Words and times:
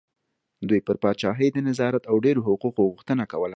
دوی 0.69 0.81
پر 0.87 0.95
پاچاهۍ 1.03 1.49
د 1.53 1.57
نظارت 1.69 2.03
او 2.11 2.15
ډېرو 2.25 2.41
حقوقو 2.47 2.83
غوښتنه 2.93 3.23
کوله. 3.31 3.49